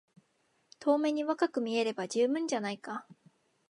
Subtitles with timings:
[0.79, 3.05] 遠目に若く見えれば充分じゃないか。